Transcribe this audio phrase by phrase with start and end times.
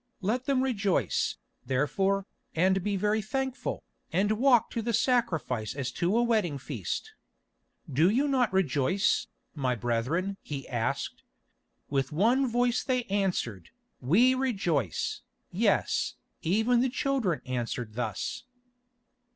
[0.21, 6.17] Let them rejoice, therefore, and be very thankful, and walk to the sacrifice as to
[6.17, 7.13] a wedding feast.
[7.87, 11.21] "Do you not rejoice, my brethren?" he asked.
[11.91, 13.69] With one voice they answered,
[13.99, 18.45] "We rejoice!" Yes, even the children answered thus.